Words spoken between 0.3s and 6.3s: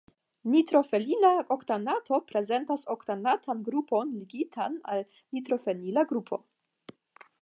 Nitrofenila oktanato prezentas oktanatan grupon ligitan al nitrofenila